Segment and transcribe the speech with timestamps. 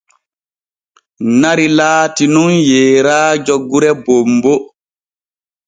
[1.41, 4.53] Nari laati nun yeeraajo gure bonbo.